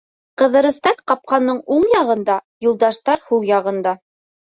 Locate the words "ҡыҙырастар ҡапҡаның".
0.41-1.61